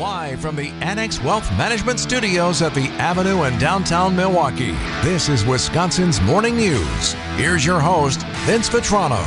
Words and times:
Live 0.00 0.40
from 0.40 0.56
the 0.56 0.70
Annex 0.80 1.22
Wealth 1.22 1.46
Management 1.58 2.00
Studios 2.00 2.62
at 2.62 2.72
the 2.72 2.86
Avenue 2.92 3.44
in 3.44 3.58
downtown 3.58 4.16
Milwaukee, 4.16 4.70
this 5.02 5.28
is 5.28 5.44
Wisconsin's 5.44 6.22
Morning 6.22 6.56
News. 6.56 7.12
Here's 7.36 7.66
your 7.66 7.80
host, 7.80 8.22
Vince 8.46 8.70
Vitrano. 8.70 9.22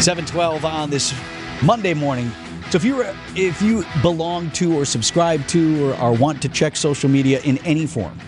712 0.00 0.64
on 0.64 0.88
this 0.88 1.12
Monday 1.62 1.92
morning. 1.92 2.32
So 2.70 2.76
if 2.76 2.84
you 2.84 3.04
if 3.36 3.60
you 3.60 3.84
belong 4.00 4.50
to 4.52 4.74
or 4.74 4.86
subscribe 4.86 5.46
to 5.48 5.90
or, 5.90 6.00
or 6.00 6.12
want 6.12 6.40
to 6.40 6.48
check 6.48 6.74
social 6.74 7.10
media 7.10 7.42
in 7.42 7.58
any 7.66 7.86
form, 7.86 8.18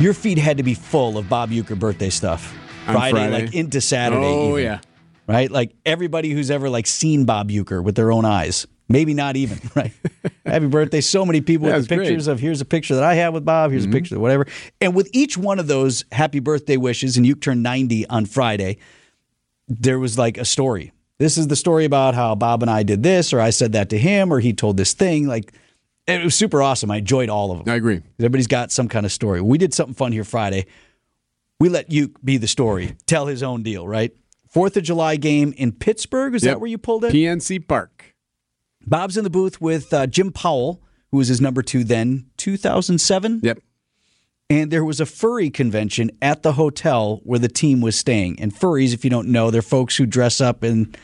your 0.00 0.14
feed 0.14 0.38
had 0.38 0.56
to 0.56 0.64
be 0.64 0.74
full 0.74 1.16
of 1.16 1.28
Bob 1.28 1.50
Uecker 1.50 1.78
birthday 1.78 2.10
stuff. 2.10 2.52
Friday, 2.86 3.12
Friday? 3.12 3.44
like 3.44 3.54
into 3.54 3.80
Saturday. 3.80 4.26
Oh, 4.26 4.58
even, 4.58 4.64
yeah. 4.64 4.80
Right? 5.28 5.48
Like 5.48 5.76
everybody 5.86 6.30
who's 6.30 6.50
ever 6.50 6.68
like 6.68 6.88
seen 6.88 7.24
Bob 7.24 7.50
Uecker 7.50 7.84
with 7.84 7.94
their 7.94 8.10
own 8.10 8.24
eyes. 8.24 8.66
Maybe 8.88 9.14
not 9.14 9.36
even, 9.36 9.58
right? 9.74 9.92
Happy 10.44 10.66
birthday. 10.66 11.00
So 11.00 11.24
many 11.24 11.40
people 11.40 11.68
Yeah, 11.68 11.76
with 11.76 11.88
the 11.88 11.96
great. 11.96 12.08
pictures 12.08 12.26
of 12.26 12.38
here's 12.40 12.60
a 12.60 12.64
picture 12.66 12.94
that 12.96 13.04
I 13.04 13.14
have 13.14 13.32
with 13.34 13.44
Bob, 13.44 13.70
here's 13.70 13.84
a 13.84 13.86
mm-hmm. 13.86 13.94
picture 13.94 14.16
of 14.16 14.20
whatever. 14.20 14.46
And 14.80 14.94
with 14.94 15.08
each 15.12 15.38
one 15.38 15.58
of 15.58 15.66
those 15.66 16.04
happy 16.12 16.40
birthday 16.40 16.76
wishes, 16.76 17.16
and 17.16 17.26
you 17.26 17.34
turned 17.34 17.62
90 17.62 18.06
on 18.08 18.26
Friday, 18.26 18.78
there 19.68 19.98
was 19.98 20.18
like 20.18 20.36
a 20.36 20.44
story. 20.44 20.92
This 21.18 21.38
is 21.38 21.46
the 21.48 21.56
story 21.56 21.84
about 21.84 22.14
how 22.14 22.34
Bob 22.34 22.62
and 22.62 22.70
I 22.70 22.82
did 22.82 23.02
this, 23.02 23.32
or 23.32 23.40
I 23.40 23.50
said 23.50 23.72
that 23.72 23.90
to 23.90 23.98
him, 23.98 24.32
or 24.32 24.40
he 24.40 24.52
told 24.52 24.76
this 24.76 24.92
thing. 24.92 25.26
Like, 25.26 25.54
it 26.06 26.22
was 26.22 26.34
super 26.34 26.60
awesome. 26.60 26.90
I 26.90 26.98
enjoyed 26.98 27.30
all 27.30 27.52
of 27.52 27.58
them. 27.64 27.72
I 27.72 27.76
agree. 27.76 28.02
Everybody's 28.18 28.48
got 28.48 28.70
some 28.72 28.88
kind 28.88 29.06
of 29.06 29.12
story. 29.12 29.40
We 29.40 29.56
did 29.56 29.72
something 29.72 29.94
fun 29.94 30.12
here 30.12 30.24
Friday. 30.24 30.66
We 31.60 31.68
let 31.68 31.90
you 31.90 32.12
be 32.22 32.36
the 32.36 32.48
story, 32.48 32.96
tell 33.06 33.26
his 33.26 33.42
own 33.42 33.62
deal, 33.62 33.86
right? 33.86 34.12
Fourth 34.50 34.76
of 34.76 34.82
July 34.82 35.16
game 35.16 35.54
in 35.56 35.72
Pittsburgh. 35.72 36.34
Is 36.34 36.44
Yep. 36.44 36.54
that 36.54 36.60
where 36.60 36.68
you 36.68 36.78
pulled 36.78 37.04
it? 37.04 37.12
PNC 37.12 37.66
Park. 37.66 38.13
Bob's 38.86 39.16
in 39.16 39.24
the 39.24 39.30
booth 39.30 39.60
with 39.60 39.92
uh, 39.92 40.06
Jim 40.06 40.32
Powell, 40.32 40.82
who 41.10 41.18
was 41.18 41.28
his 41.28 41.40
number 41.40 41.62
two 41.62 41.84
then, 41.84 42.26
2007. 42.36 43.40
Yep. 43.42 43.58
And 44.50 44.70
there 44.70 44.84
was 44.84 45.00
a 45.00 45.06
furry 45.06 45.48
convention 45.50 46.10
at 46.20 46.42
the 46.42 46.52
hotel 46.52 47.20
where 47.24 47.38
the 47.38 47.48
team 47.48 47.80
was 47.80 47.98
staying. 47.98 48.40
And 48.40 48.54
furries, 48.54 48.92
if 48.92 49.04
you 49.04 49.10
don't 49.10 49.28
know, 49.28 49.50
they're 49.50 49.62
folks 49.62 49.96
who 49.96 50.06
dress 50.06 50.40
up 50.40 50.62
in, 50.62 50.94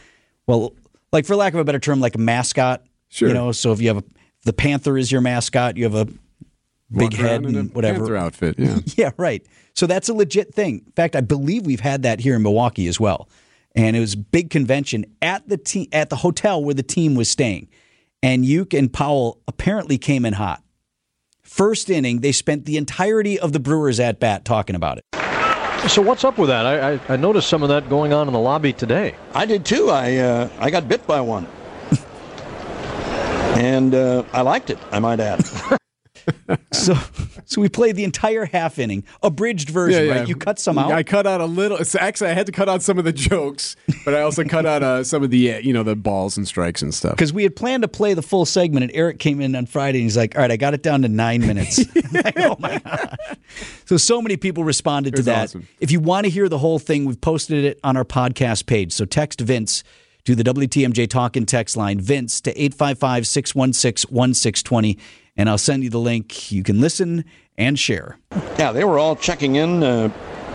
well, 0.46 0.74
like 1.12 1.24
for 1.24 1.36
lack 1.36 1.54
of 1.54 1.60
a 1.60 1.64
better 1.64 1.78
term, 1.78 2.00
like 2.00 2.14
a 2.14 2.18
mascot. 2.18 2.84
Sure. 3.08 3.28
You 3.28 3.34
know, 3.34 3.52
so 3.52 3.72
if 3.72 3.80
you 3.80 3.88
have 3.88 3.98
a, 3.98 4.04
the 4.44 4.52
panther 4.52 4.98
is 4.98 5.10
your 5.10 5.20
mascot, 5.20 5.76
you 5.76 5.84
have 5.84 5.94
a 5.94 6.04
big 6.04 7.12
Walk 7.12 7.12
head 7.14 7.44
and 7.44 7.74
whatever. 7.74 7.98
Panther 7.98 8.16
outfit. 8.16 8.58
Yeah. 8.58 8.78
Yeah, 8.96 9.10
right. 9.16 9.44
So 9.74 9.86
that's 9.86 10.08
a 10.08 10.14
legit 10.14 10.54
thing. 10.54 10.82
In 10.86 10.92
fact, 10.92 11.16
I 11.16 11.20
believe 11.20 11.64
we've 11.64 11.80
had 11.80 12.02
that 12.02 12.20
here 12.20 12.34
in 12.36 12.42
Milwaukee 12.42 12.88
as 12.88 13.00
well. 13.00 13.28
And 13.74 13.96
it 13.96 14.00
was 14.00 14.14
a 14.14 14.18
big 14.18 14.50
convention 14.50 15.04
at 15.22 15.48
the 15.48 15.56
te- 15.56 15.88
at 15.92 16.10
the 16.10 16.16
hotel 16.16 16.62
where 16.62 16.74
the 16.74 16.82
team 16.82 17.14
was 17.14 17.28
staying. 17.28 17.68
And 18.22 18.44
Uke 18.44 18.74
and 18.74 18.92
Powell 18.92 19.40
apparently 19.46 19.96
came 19.96 20.24
in 20.24 20.34
hot. 20.34 20.62
First 21.42 21.88
inning, 21.90 22.20
they 22.20 22.32
spent 22.32 22.64
the 22.64 22.76
entirety 22.76 23.38
of 23.38 23.52
the 23.52 23.60
Brewers 23.60 23.98
at 23.98 24.20
bat 24.20 24.44
talking 24.44 24.76
about 24.76 24.98
it. 24.98 25.04
So 25.88 26.02
what's 26.02 26.24
up 26.24 26.36
with 26.36 26.50
that? 26.50 26.66
I, 26.66 26.92
I, 26.92 27.00
I 27.08 27.16
noticed 27.16 27.48
some 27.48 27.62
of 27.62 27.70
that 27.70 27.88
going 27.88 28.12
on 28.12 28.26
in 28.26 28.34
the 28.34 28.38
lobby 28.38 28.72
today. 28.72 29.14
I 29.34 29.46
did 29.46 29.64
too. 29.64 29.88
I 29.90 30.16
uh, 30.18 30.50
I 30.58 30.70
got 30.70 30.86
bit 30.88 31.06
by 31.06 31.22
one, 31.22 31.46
and 33.58 33.94
uh, 33.94 34.24
I 34.32 34.42
liked 34.42 34.68
it. 34.68 34.78
I 34.92 34.98
might 34.98 35.20
add. 35.20 35.42
So, 36.72 36.94
so 37.46 37.60
we 37.60 37.68
played 37.68 37.96
the 37.96 38.04
entire 38.04 38.44
half 38.44 38.78
inning, 38.78 39.04
abridged 39.22 39.70
version, 39.70 40.08
right? 40.08 40.28
You 40.28 40.36
cut 40.36 40.58
some 40.58 40.78
out. 40.78 40.92
I 40.92 41.02
cut 41.02 41.26
out 41.26 41.40
a 41.40 41.46
little. 41.46 41.84
So 41.84 41.98
actually, 41.98 42.30
I 42.30 42.34
had 42.34 42.46
to 42.46 42.52
cut 42.52 42.68
out 42.68 42.82
some 42.82 42.98
of 42.98 43.04
the 43.04 43.12
jokes, 43.12 43.76
but 44.04 44.14
I 44.14 44.22
also 44.22 44.44
cut 44.44 44.66
out 44.66 44.82
uh, 44.82 45.02
some 45.04 45.22
of 45.24 45.30
the 45.30 45.54
uh, 45.54 45.58
you 45.58 45.72
know 45.72 45.82
the 45.82 45.96
balls 45.96 46.36
and 46.36 46.46
strikes 46.46 46.82
and 46.82 46.94
stuff. 46.94 47.12
because 47.12 47.32
we 47.32 47.42
had 47.42 47.56
planned 47.56 47.82
to 47.82 47.88
play 47.88 48.14
the 48.14 48.22
full 48.22 48.44
segment, 48.46 48.84
and 48.84 48.92
Eric 48.94 49.18
came 49.18 49.40
in 49.40 49.54
on 49.56 49.66
Friday 49.66 49.98
and 49.98 50.04
he's 50.04 50.16
like, 50.16 50.36
"All 50.36 50.42
right, 50.42 50.50
I 50.50 50.56
got 50.56 50.74
it 50.74 50.82
down 50.82 51.02
to 51.02 51.08
nine 51.08 51.40
minutes." 51.40 51.84
Like, 52.12 52.36
oh 52.38 52.56
my 52.58 52.78
gosh! 52.78 53.36
So 53.86 53.96
so 53.96 54.20
many 54.20 54.36
people 54.36 54.64
responded 54.64 55.14
to 55.16 55.22
that. 55.22 55.44
awesome. 55.44 55.68
If 55.80 55.90
you 55.92 56.00
want 56.00 56.24
to 56.24 56.30
hear 56.30 56.48
the 56.48 56.58
whole 56.58 56.78
thing, 56.80 57.04
we've 57.04 57.20
posted 57.20 57.64
it 57.64 57.78
on 57.84 57.96
our 57.96 58.04
podcast 58.04 58.66
page. 58.66 58.92
So 58.92 59.04
text 59.04 59.40
Vince 59.40 59.84
to 60.24 60.34
the 60.34 60.42
WTMJ 60.44 61.08
Talkin' 61.08 61.46
text 61.46 61.76
line, 61.76 62.00
Vince 62.00 62.40
to 62.42 62.52
855-616-1620, 62.54 64.98
and 65.40 65.48
I'll 65.48 65.56
send 65.56 65.82
you 65.82 65.88
the 65.88 65.98
link. 65.98 66.52
You 66.52 66.62
can 66.62 66.82
listen 66.82 67.24
and 67.56 67.78
share. 67.78 68.18
yeah, 68.58 68.72
they 68.72 68.84
were 68.84 68.98
all 68.98 69.16
checking 69.16 69.56
in 69.56 69.82
uh, 69.82 70.10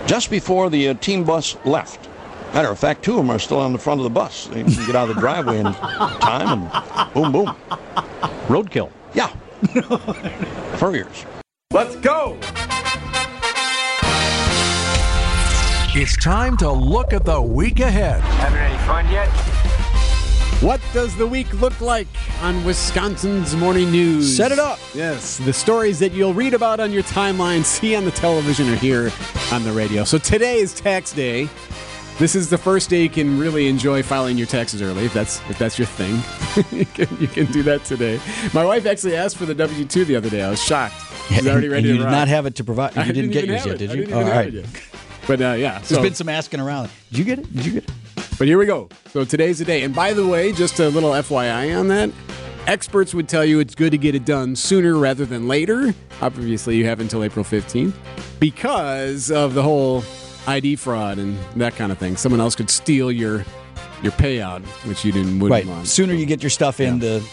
just 0.06 0.30
before 0.30 0.70
the 0.70 0.90
uh, 0.90 0.94
team 0.94 1.24
bus 1.24 1.58
left. 1.66 2.08
Matter 2.54 2.70
of 2.70 2.78
fact, 2.78 3.04
two 3.04 3.14
of 3.14 3.18
them 3.18 3.32
are 3.32 3.40
still 3.40 3.58
on 3.60 3.74
the 3.74 3.80
front 3.80 4.00
of 4.00 4.04
the 4.04 4.12
bus. 4.12 4.46
They 4.46 4.64
can 4.64 4.72
get 4.86 4.96
out 4.96 5.10
of 5.10 5.16
the 5.16 5.20
driveway 5.20 5.58
in 5.58 5.66
time, 5.74 6.70
and 6.70 7.14
boom, 7.16 7.32
boom. 7.32 7.48
Roadkill. 8.48 8.92
Yeah, 9.16 9.30
furriers. 10.78 11.26
Let's 11.72 11.96
go. 11.96 12.38
It's 15.98 16.16
time 16.18 16.58
to 16.58 16.72
look 16.72 17.12
at 17.12 17.26
the 17.26 17.42
week 17.42 17.80
ahead. 17.80 18.22
Having 18.22 18.60
any 18.60 18.78
fun 18.86 19.10
yet? 19.10 19.55
What 20.62 20.82
does 20.94 21.16
the 21.16 21.28
week 21.28 21.52
look 21.62 21.80
like 21.82 22.08
on 22.42 22.64
Wisconsin's 22.64 23.56
Morning 23.56 23.92
News? 23.92 24.36
Set 24.36 24.52
it 24.52 24.58
up. 24.58 24.80
Yes, 24.96 25.38
the 25.38 25.54
stories 25.54 26.00
that 26.00 26.14
you'll 26.14 26.34
read 26.34 26.54
about 26.54 26.80
on 26.80 26.92
your 26.92 27.04
timeline, 27.04 27.64
see 27.64 27.96
on 27.96 28.06
the 28.06 28.12
television, 28.12 28.70
or 28.70 28.76
hear 28.76 29.12
on 29.52 29.64
the 29.64 29.72
radio. 29.72 30.06
So 30.06 30.18
today 30.18 30.58
is 30.60 30.74
tax 30.74 31.12
day. 31.12 31.50
This 32.18 32.36
is 32.36 32.50
the 32.50 32.58
first 32.58 32.90
day 32.90 33.04
you 33.04 33.10
can 33.10 33.38
really 33.38 33.68
enjoy 33.68 34.02
filing 34.02 34.38
your 34.38 34.48
taxes 34.48 34.82
early, 34.82 35.06
if 35.06 35.14
that's 35.14 35.42
if 35.50 35.58
that's 35.60 35.78
your 35.78 35.88
thing. 35.88 36.16
you, 36.80 36.86
can, 36.86 37.18
you 37.20 37.28
can 37.28 37.46
do 37.52 37.62
that 37.64 37.84
today. 37.84 38.20
My 38.54 38.64
wife 38.64 38.86
actually 38.86 39.18
asked 39.18 39.38
for 39.38 39.46
the 39.46 39.56
W 39.56 39.86
two 39.86 40.06
the 40.06 40.16
other 40.16 40.30
day. 40.30 40.42
I 40.42 40.50
was 40.50 40.64
shocked. 40.64 40.96
She's 41.28 41.46
already 41.46 41.68
ready 41.68 41.90
you 41.90 41.98
did 41.98 42.06
not 42.06 42.30
have 42.30 42.46
it 42.46 42.56
to 42.56 42.64
provide. 42.64 42.96
You 42.96 43.02
I 43.02 43.12
didn't, 43.12 43.32
get 43.32 43.46
yours 43.46 43.66
yet, 43.66 43.76
it. 43.76 43.78
did 43.80 43.92
you? 43.92 44.06
didn't 44.06 44.14
all 44.14 44.24
right. 44.24 44.54
But 45.28 45.42
uh, 45.42 45.52
yeah, 45.54 45.80
there's 45.80 46.02
been 46.02 46.16
some 46.16 46.30
asking 46.30 46.62
around. 46.62 46.90
Did 47.10 47.20
you 47.20 47.26
get 47.26 47.40
it? 47.40 47.54
Did 47.54 47.66
you 47.66 47.72
get 47.74 47.84
it? 47.84 47.92
But 48.38 48.48
here 48.48 48.58
we 48.58 48.66
go. 48.66 48.90
So 49.12 49.24
today's 49.24 49.60
the 49.60 49.66
day. 49.66 49.84
And 49.84 49.96
by 49.96 50.14
the 50.14 50.28
way, 50.28 50.52
just 50.52 50.80
a 50.80 50.90
little 50.90 51.12
FYI 51.12 51.78
on 51.80 51.88
that. 51.88 52.10
Experts 52.68 53.14
would 53.14 53.30
tell 53.30 53.46
you 53.46 53.60
it's 53.60 53.76
good 53.76 53.92
to 53.92 53.98
get 53.98 54.14
it 54.16 54.26
done 54.26 54.56
sooner 54.56 54.98
rather 54.98 55.26
than 55.26 55.48
later. 55.48 55.94
Obviously, 56.22 56.76
you 56.76 56.86
have 56.86 57.00
until 57.00 57.24
April 57.24 57.46
15th 57.46 57.94
because 58.40 59.32
of 59.32 59.54
the 59.54 59.62
whole 59.64 60.04
ID 60.48 60.76
fraud 60.76 61.18
and 61.18 61.38
that 61.56 61.76
kind 61.76 61.92
of 61.92 61.98
thing. 61.98 62.18
Someone 62.18 62.42
else 62.42 62.56
could 62.56 62.70
steal 62.70 63.12
your 63.12 63.46
your 64.04 64.12
payout, 64.14 64.62
which 64.88 65.06
you 65.06 65.12
didn't 65.12 65.40
wouldn't 65.40 65.52
Right. 65.52 65.66
want. 65.66 65.88
Sooner 65.88 66.14
you 66.14 66.26
get 66.26 66.44
your 66.44 66.50
stuff 66.50 66.80
in, 66.80 67.00
the 67.00 67.24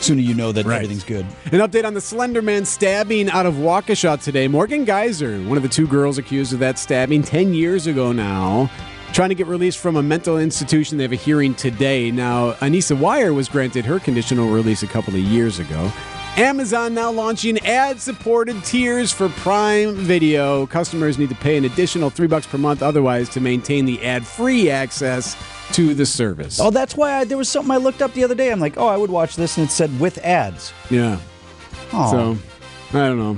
sooner 0.00 0.20
you 0.20 0.32
know 0.34 0.52
that 0.52 0.64
Right. 0.64 0.76
everything's 0.76 1.04
good. 1.04 1.26
An 1.46 1.58
update 1.60 1.84
on 1.84 1.94
the 1.94 2.00
Slender 2.00 2.40
Man 2.40 2.64
stabbing 2.64 3.28
out 3.30 3.44
of 3.46 3.54
Waukesha 3.54 4.22
today. 4.22 4.46
Morgan 4.46 4.84
Geyser, 4.84 5.38
one 5.42 5.56
of 5.56 5.62
the 5.62 5.68
two 5.68 5.86
girls 5.86 6.16
accused 6.16 6.52
of 6.52 6.60
that 6.60 6.78
stabbing 6.78 7.22
10 7.22 7.52
years 7.54 7.86
ago 7.86 8.12
now, 8.12 8.70
trying 9.14 9.28
to 9.28 9.34
get 9.34 9.46
released 9.46 9.78
from 9.78 9.96
a 9.96 10.02
mental 10.02 10.38
institution. 10.38 10.98
They 10.98 11.04
have 11.04 11.12
a 11.12 11.16
hearing 11.16 11.54
today. 11.54 12.10
Now, 12.10 12.54
Anissa 12.54 12.96
Weier 12.98 13.32
was 13.32 13.48
granted 13.48 13.84
her 13.86 14.00
conditional 14.00 14.50
release 14.50 14.82
a 14.82 14.88
couple 14.88 15.14
of 15.14 15.20
years 15.20 15.60
ago. 15.60 15.90
Amazon 16.36 16.94
now 16.94 17.12
launching 17.12 17.56
ad-supported 17.60 18.64
tiers 18.64 19.12
for 19.12 19.28
Prime 19.28 19.94
Video. 19.94 20.66
Customers 20.66 21.16
need 21.16 21.28
to 21.28 21.36
pay 21.36 21.56
an 21.56 21.64
additional 21.64 22.10
three 22.10 22.26
bucks 22.26 22.44
per 22.44 22.58
month 22.58 22.82
otherwise 22.82 23.28
to 23.28 23.40
maintain 23.40 23.84
the 23.84 24.04
ad-free 24.04 24.68
access 24.68 25.36
to 25.74 25.94
the 25.94 26.04
service. 26.04 26.58
Oh, 26.60 26.72
that's 26.72 26.96
why 26.96 27.18
I, 27.18 27.24
there 27.24 27.38
was 27.38 27.48
something 27.48 27.70
I 27.70 27.76
looked 27.76 28.02
up 28.02 28.12
the 28.14 28.24
other 28.24 28.34
day. 28.34 28.50
I'm 28.50 28.58
like, 28.58 28.76
oh, 28.78 28.88
I 28.88 28.96
would 28.96 29.10
watch 29.10 29.36
this, 29.36 29.56
and 29.58 29.68
it 29.68 29.70
said 29.70 30.00
with 30.00 30.18
ads. 30.24 30.72
Yeah. 30.90 31.20
Oh, 31.92 32.10
So 32.10 32.98
I 32.98 33.06
don't 33.08 33.18
know. 33.18 33.36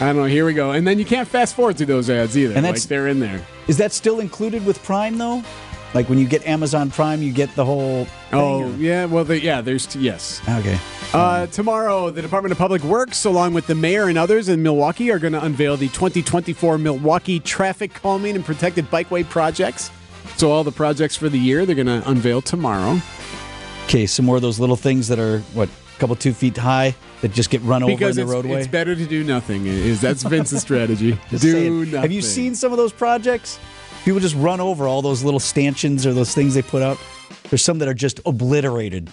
I 0.00 0.06
don't 0.06 0.16
know. 0.16 0.24
Here 0.24 0.46
we 0.46 0.54
go. 0.54 0.70
And 0.72 0.86
then 0.86 0.98
you 0.98 1.04
can't 1.04 1.28
fast 1.28 1.54
forward 1.54 1.76
through 1.76 1.86
those 1.86 2.08
ads 2.08 2.36
either. 2.36 2.54
And 2.54 2.64
like 2.64 2.80
they're 2.82 3.08
in 3.08 3.20
there. 3.20 3.44
is 3.68 3.76
that 3.78 3.92
still 3.92 4.20
included 4.20 4.64
with 4.64 4.82
Prime 4.82 5.18
though? 5.18 5.42
Like 5.92 6.08
when 6.08 6.18
you 6.18 6.26
get 6.26 6.46
Amazon 6.46 6.90
Prime, 6.90 7.20
you 7.20 7.32
get 7.32 7.54
the 7.56 7.64
whole. 7.64 8.04
Thing, 8.04 8.14
Oh 8.40 8.62
or- 8.62 8.70
yeah. 8.76 9.04
Well, 9.06 9.24
the, 9.24 9.40
yeah. 9.40 9.60
There's 9.60 9.86
t- 9.86 9.98
yes. 9.98 10.40
okay. 10.48 10.78
Uh, 11.12 11.48
tomorrow, 11.48 12.10
the 12.10 12.22
Department 12.22 12.52
of 12.52 12.58
Public 12.58 12.82
Works, 12.84 13.24
along 13.24 13.54
with 13.54 13.66
the 13.66 13.74
mayor 13.74 14.06
and 14.06 14.16
others 14.16 14.48
in 14.48 14.62
Milwaukee, 14.62 15.10
are 15.10 15.18
going 15.18 15.32
to 15.32 15.44
unveil 15.44 15.76
the 15.76 15.88
2024 15.88 16.78
Milwaukee 16.78 17.40
Traffic 17.40 17.92
Calming 17.92 18.36
and 18.36 18.44
Protected 18.44 18.88
Bikeway 18.88 19.28
projects. 19.28 19.90
So 20.36 20.52
all 20.52 20.62
the 20.62 20.70
projects 20.72 21.16
for 21.16 21.28
the 21.28 21.38
year 21.38 21.66
they're 21.66 21.74
going 21.74 21.88
to 21.88 22.08
unveil 22.08 22.40
tomorrow. 22.40 23.00
Okay, 23.86 24.06
some 24.06 24.24
more 24.24 24.36
of 24.36 24.42
those 24.42 24.60
little 24.60 24.76
things 24.76 25.08
that 25.08 25.18
are 25.18 25.40
what 25.54 25.68
couple 26.00 26.16
two 26.16 26.32
feet 26.32 26.56
high 26.56 26.94
that 27.20 27.32
just 27.32 27.50
get 27.50 27.60
run 27.62 27.82
over 27.82 28.08
in 28.08 28.16
the 28.16 28.26
roadway. 28.26 28.58
it's 28.58 28.66
better 28.66 28.94
to 28.96 29.06
do 29.06 29.22
nothing. 29.22 29.66
Is 29.66 30.00
that's 30.00 30.22
Vince's 30.22 30.62
strategy? 30.62 31.18
Do 31.30 31.38
saying. 31.38 31.80
nothing. 31.84 32.00
Have 32.00 32.12
you 32.12 32.22
seen 32.22 32.54
some 32.54 32.72
of 32.72 32.78
those 32.78 32.92
projects? 32.92 33.60
People 34.04 34.18
just 34.18 34.34
run 34.36 34.60
over 34.60 34.88
all 34.88 35.02
those 35.02 35.22
little 35.22 35.38
stanchions 35.38 36.06
or 36.06 36.14
those 36.14 36.34
things 36.34 36.54
they 36.54 36.62
put 36.62 36.80
up. 36.80 36.98
There's 37.50 37.62
some 37.62 37.78
that 37.80 37.88
are 37.88 37.94
just 37.94 38.18
obliterated. 38.24 39.10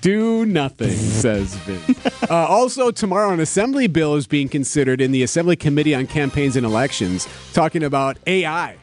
Do 0.00 0.46
nothing, 0.46 0.92
says 0.92 1.54
Vince. 1.56 2.06
uh, 2.30 2.46
also, 2.46 2.90
tomorrow, 2.90 3.32
an 3.32 3.40
assembly 3.40 3.86
bill 3.86 4.14
is 4.14 4.26
being 4.26 4.48
considered 4.48 5.00
in 5.00 5.10
the 5.10 5.22
Assembly 5.22 5.56
Committee 5.56 5.94
on 5.94 6.06
Campaigns 6.06 6.56
and 6.56 6.64
Elections, 6.64 7.28
talking 7.52 7.82
about 7.82 8.16
AI 8.26 8.76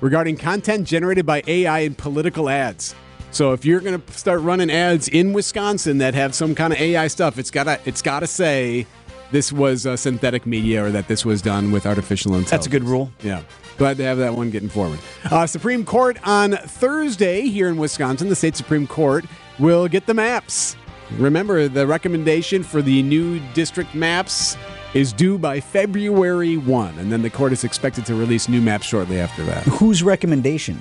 regarding 0.00 0.36
content 0.36 0.86
generated 0.86 1.26
by 1.26 1.42
AI 1.46 1.80
in 1.80 1.94
political 1.94 2.48
ads. 2.48 2.94
So 3.34 3.52
if 3.52 3.64
you're 3.64 3.80
going 3.80 4.00
to 4.00 4.12
start 4.12 4.42
running 4.42 4.70
ads 4.70 5.08
in 5.08 5.32
Wisconsin 5.32 5.98
that 5.98 6.14
have 6.14 6.36
some 6.36 6.54
kind 6.54 6.72
of 6.72 6.78
AI 6.78 7.08
stuff, 7.08 7.36
it's 7.36 7.50
gotta 7.50 7.80
it's 7.84 8.00
gotta 8.00 8.28
say 8.28 8.86
this 9.32 9.52
was 9.52 9.86
uh, 9.86 9.96
synthetic 9.96 10.46
media 10.46 10.84
or 10.84 10.92
that 10.92 11.08
this 11.08 11.24
was 11.24 11.42
done 11.42 11.72
with 11.72 11.84
artificial 11.84 12.30
intelligence. 12.36 12.50
That's 12.50 12.66
a 12.68 12.70
good 12.70 12.84
rule. 12.84 13.10
Yeah. 13.24 13.42
Glad 13.76 13.96
to 13.96 14.04
have 14.04 14.18
that 14.18 14.34
one 14.34 14.50
getting 14.50 14.68
forward. 14.68 15.00
Uh, 15.32 15.48
Supreme 15.48 15.84
Court 15.84 16.16
on 16.24 16.52
Thursday 16.52 17.48
here 17.48 17.68
in 17.68 17.76
Wisconsin, 17.76 18.28
the 18.28 18.36
state 18.36 18.54
Supreme 18.54 18.86
Court 18.86 19.24
will 19.58 19.88
get 19.88 20.06
the 20.06 20.14
maps. 20.14 20.76
Remember, 21.18 21.66
the 21.66 21.88
recommendation 21.88 22.62
for 22.62 22.82
the 22.82 23.02
new 23.02 23.40
district 23.52 23.96
maps 23.96 24.56
is 24.94 25.12
due 25.12 25.38
by 25.38 25.58
February 25.58 26.56
1, 26.56 26.98
and 27.00 27.10
then 27.10 27.22
the 27.22 27.30
court 27.30 27.52
is 27.52 27.64
expected 27.64 28.06
to 28.06 28.14
release 28.14 28.48
new 28.48 28.60
maps 28.60 28.86
shortly 28.86 29.18
after 29.18 29.42
that. 29.42 29.64
Whose 29.64 30.04
recommendation? 30.04 30.80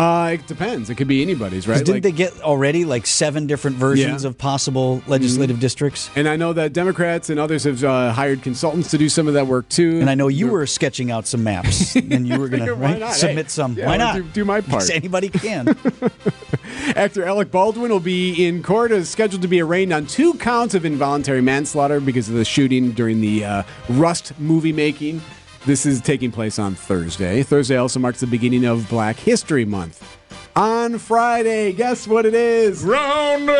Uh, 0.00 0.30
it 0.32 0.46
depends. 0.46 0.88
It 0.88 0.94
could 0.94 1.08
be 1.08 1.20
anybody's, 1.22 1.68
right? 1.68 1.78
Didn't 1.78 1.96
Like- 1.96 2.02
they 2.02 2.12
get 2.12 2.40
already 2.42 2.84
like 2.84 3.06
seven 3.06 3.46
different 3.46 3.76
versions 3.76 4.22
Yeah. 4.22 4.28
of 4.30 4.38
possible 4.38 5.02
legislative 5.06 5.60
districts? 5.60 6.08
and 6.16 6.26
I 6.28 6.36
know 6.36 6.52
that 6.54 6.72
Democrats 6.72 7.28
and 7.30 7.38
others 7.38 7.64
have 7.64 7.84
uh, 7.84 8.12
hired 8.12 8.42
consultants 8.42 8.90
to 8.92 8.98
do 8.98 9.08
some 9.08 9.28
of 9.28 9.34
that 9.34 9.46
work 9.46 9.68
too. 9.68 10.00
And 10.00 10.08
I 10.08 10.14
know 10.14 10.28
you 10.28 10.48
were 10.48 10.66
sketching 10.66 11.10
out 11.10 11.26
some 11.26 11.44
maps, 11.44 11.94
and 11.96 12.26
you 12.26 12.38
were 12.38 12.48
going 12.48 12.64
to 12.64 12.74
right 12.74 12.98
not? 12.98 13.12
submit 13.14 13.46
Hey, 13.46 13.50
some. 13.50 13.74
yeah, 13.74 13.86
Why 13.86 13.96
not? 13.98 14.14
do- 14.16 14.22
do 14.22 14.44
my 14.44 14.60
part. 14.60 14.82
Yes, 14.84 14.90
Anybody 14.90 15.28
can. 15.28 15.76
Actor 16.96 17.24
Alec 17.24 17.50
Baldwin 17.50 17.90
will 17.90 18.00
be 18.00 18.46
in 18.46 18.62
court, 18.62 18.90
is 18.92 19.08
scheduled 19.08 19.42
to 19.42 19.48
be 19.48 19.60
arraigned 19.60 19.92
on 19.92 20.06
two 20.06 20.34
counts 20.34 20.74
of 20.74 20.84
involuntary 20.84 21.40
manslaughter 21.42 22.00
because 22.00 22.28
of 22.28 22.34
the 22.34 22.44
shooting 22.44 22.92
during 22.92 23.20
the 23.20 23.44
uh, 23.44 23.62
Rust 23.88 24.32
movie 24.38 24.72
making. 24.72 25.20
This 25.66 25.84
is 25.84 26.00
taking 26.00 26.32
place 26.32 26.58
on 26.58 26.74
Thursday. 26.74 27.42
Thursday 27.42 27.76
also 27.76 28.00
marks 28.00 28.20
the 28.20 28.26
beginning 28.26 28.64
of 28.64 28.88
Black 28.88 29.16
History 29.16 29.66
Month. 29.66 30.18
On 30.56 30.98
Friday, 30.98 31.72
guess 31.74 32.08
what 32.08 32.24
it 32.24 32.34
is? 32.34 32.82
Round 32.82 33.46
the 33.46 33.54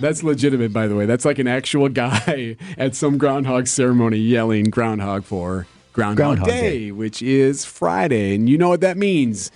That's 0.00 0.22
legitimate, 0.22 0.72
by 0.72 0.86
the 0.86 0.94
way. 0.94 1.06
That's 1.06 1.24
like 1.24 1.38
an 1.38 1.46
actual 1.46 1.88
guy 1.88 2.56
at 2.78 2.94
some 2.94 3.16
groundhog 3.18 3.66
ceremony 3.66 4.18
yelling 4.18 4.64
groundhog 4.64 5.24
for 5.24 5.66
Groundhog, 5.92 6.16
Groundhog 6.38 6.48
Day, 6.48 6.78
Day. 6.78 6.90
which 6.92 7.22
is 7.22 7.64
Friday. 7.64 8.34
And 8.34 8.48
you 8.48 8.58
know 8.58 8.68
what 8.68 8.80
that 8.82 8.96
means. 8.96 9.50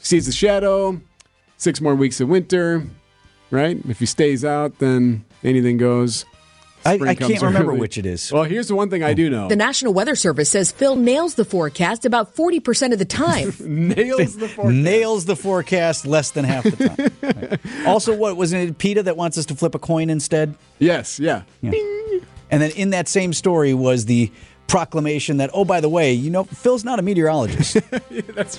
Sees 0.00 0.26
the 0.26 0.32
shadow, 0.32 1.00
six 1.56 1.80
more 1.80 1.94
weeks 1.94 2.20
of 2.20 2.28
winter, 2.28 2.84
right? 3.50 3.78
If 3.88 3.98
he 3.98 4.06
stays 4.06 4.44
out, 4.44 4.78
then 4.78 5.24
anything 5.42 5.78
goes. 5.78 6.26
I, 6.84 6.94
I 6.94 7.14
can't 7.14 7.40
remember 7.42 7.70
early. 7.70 7.80
which 7.80 7.96
it 7.98 8.06
is. 8.06 8.30
Well, 8.30 8.44
here's 8.44 8.68
the 8.68 8.74
one 8.74 8.90
thing 8.90 9.02
I 9.02 9.14
do 9.14 9.30
know. 9.30 9.48
The 9.48 9.56
National 9.56 9.94
Weather 9.94 10.14
Service 10.14 10.50
says 10.50 10.70
Phil 10.70 10.96
nails 10.96 11.34
the 11.34 11.44
forecast 11.44 12.04
about 12.04 12.34
40% 12.36 12.92
of 12.92 12.98
the 12.98 13.04
time. 13.04 13.52
Nails 13.60 14.36
the 14.36 14.48
forecast. 14.54 14.74
Nails 14.74 15.24
the 15.24 15.36
forecast 15.36 16.06
less 16.06 16.30
than 16.32 16.44
half 16.44 16.64
the 16.64 16.88
time. 16.88 17.10
Right. 17.22 17.60
Also, 17.86 18.14
what 18.16 18.36
wasn't 18.36 18.68
it 18.68 18.78
PETA 18.78 19.02
that 19.04 19.16
wants 19.16 19.36
us 19.38 19.46
to 19.46 19.54
flip 19.54 19.74
a 19.74 19.78
coin 19.78 20.10
instead? 20.10 20.54
Yes, 20.78 21.18
yeah. 21.20 21.42
And 21.62 22.62
then 22.62 22.70
in 22.72 22.90
that 22.90 23.08
same 23.08 23.32
story 23.32 23.74
was 23.74 24.04
the 24.06 24.30
proclamation 24.66 25.36
that, 25.38 25.50
oh, 25.52 25.64
by 25.64 25.80
the 25.80 25.88
way, 25.88 26.12
you 26.12 26.30
know, 26.30 26.44
Phil's 26.44 26.84
not 26.84 26.98
a 26.98 27.02
meteorologist. 27.02 27.76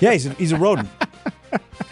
yeah, 0.00 0.12
he's 0.12 0.26
a, 0.26 0.30
he's 0.34 0.52
a 0.52 0.56
rodent. 0.56 0.88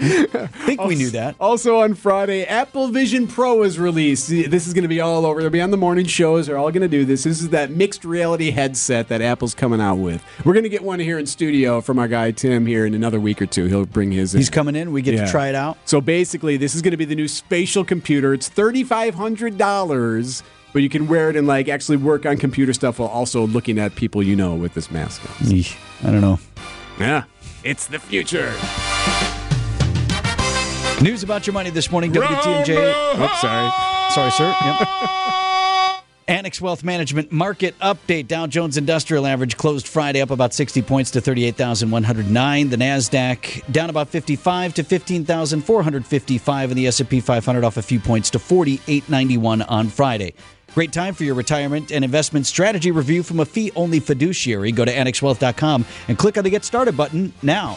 I 0.00 0.46
think 0.66 0.80
we 0.82 0.94
knew 0.96 1.10
that. 1.10 1.36
Also 1.40 1.78
on 1.80 1.94
Friday, 1.94 2.44
Apple 2.44 2.88
Vision 2.88 3.26
Pro 3.26 3.62
is 3.62 3.78
released. 3.78 4.28
This 4.28 4.66
is 4.66 4.74
going 4.74 4.82
to 4.82 4.88
be 4.88 5.00
all 5.00 5.24
over. 5.24 5.40
They'll 5.40 5.50
be 5.50 5.60
on 5.60 5.70
the 5.70 5.76
morning 5.76 6.06
shows. 6.06 6.46
They're 6.46 6.58
all 6.58 6.70
going 6.70 6.82
to 6.82 6.88
do 6.88 7.04
this. 7.04 7.24
This 7.24 7.40
is 7.40 7.50
that 7.50 7.70
mixed 7.70 8.04
reality 8.04 8.50
headset 8.50 9.08
that 9.08 9.20
Apple's 9.22 9.54
coming 9.54 9.80
out 9.80 9.96
with. 9.96 10.22
We're 10.44 10.52
going 10.54 10.64
to 10.64 10.68
get 10.68 10.82
one 10.82 10.98
here 11.00 11.18
in 11.18 11.26
studio 11.26 11.80
from 11.80 11.98
our 11.98 12.08
guy 12.08 12.30
Tim 12.32 12.66
here 12.66 12.86
in 12.86 12.94
another 12.94 13.20
week 13.20 13.40
or 13.40 13.46
two. 13.46 13.66
He'll 13.66 13.86
bring 13.86 14.10
his. 14.12 14.34
in. 14.34 14.38
He's 14.40 14.50
coming 14.50 14.74
in. 14.76 14.92
We 14.92 15.02
get 15.02 15.14
Yeah. 15.14 15.24
to 15.26 15.30
try 15.30 15.48
it 15.48 15.54
out. 15.54 15.78
So 15.84 16.00
basically, 16.00 16.56
this 16.56 16.74
is 16.74 16.82
going 16.82 16.92
to 16.92 16.96
be 16.96 17.04
the 17.04 17.14
new 17.16 17.28
spatial 17.28 17.84
computer. 17.84 18.34
It's 18.34 18.48
thirty 18.48 18.82
five 18.84 19.14
hundred 19.14 19.56
dollars, 19.58 20.42
but 20.72 20.82
you 20.82 20.88
can 20.88 21.06
wear 21.06 21.30
it 21.30 21.36
and 21.36 21.46
like 21.46 21.68
actually 21.68 21.96
work 21.98 22.26
on 22.26 22.36
computer 22.36 22.72
stuff 22.72 22.98
while 22.98 23.08
also 23.08 23.46
looking 23.46 23.78
at 23.78 23.94
people 23.94 24.22
you 24.22 24.34
know 24.36 24.54
with 24.54 24.74
this 24.74 24.90
mask 24.90 25.22
on. 25.40 25.48
I 26.02 26.10
don't 26.10 26.20
know. 26.20 26.38
Yeah, 26.98 27.24
it's 27.62 27.86
the 27.86 27.98
future. 27.98 28.52
News 31.02 31.22
about 31.22 31.46
your 31.46 31.54
money 31.54 31.70
this 31.70 31.90
morning, 31.90 32.12
WTMJ. 32.12 33.20
Oops, 33.20 33.40
sorry. 33.40 33.70
Sorry, 34.10 34.30
sir. 34.30 34.56
Yep. 34.62 34.88
Annex 36.28 36.60
Wealth 36.60 36.82
Management 36.82 37.30
Market 37.30 37.78
Update. 37.80 38.28
Dow 38.28 38.46
Jones 38.46 38.78
Industrial 38.78 39.26
Average 39.26 39.58
closed 39.58 39.86
Friday 39.86 40.22
up 40.22 40.30
about 40.30 40.54
60 40.54 40.80
points 40.82 41.10
to 41.10 41.20
38,109. 41.20 42.70
The 42.70 42.76
Nasdaq 42.76 43.70
down 43.70 43.90
about 43.90 44.08
55 44.08 44.74
to 44.74 44.84
15,455 44.84 46.70
and 46.70 46.78
the 46.78 46.86
S&P 46.86 47.20
500 47.20 47.64
off 47.64 47.76
a 47.76 47.82
few 47.82 48.00
points 48.00 48.30
to 48.30 48.38
4891 48.38 49.62
on 49.62 49.88
Friday. 49.88 50.32
Great 50.72 50.92
time 50.92 51.12
for 51.12 51.24
your 51.24 51.34
retirement 51.34 51.92
and 51.92 52.04
investment 52.04 52.46
strategy 52.46 52.90
review 52.90 53.22
from 53.22 53.40
a 53.40 53.44
fee-only 53.44 54.00
fiduciary. 54.00 54.72
Go 54.72 54.84
to 54.84 54.92
annexwealth.com 54.92 55.84
and 56.08 56.18
click 56.18 56.38
on 56.38 56.44
the 56.44 56.50
Get 56.50 56.64
Started 56.64 56.96
button 56.96 57.34
now. 57.42 57.76